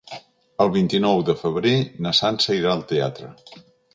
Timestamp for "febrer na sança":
1.41-2.57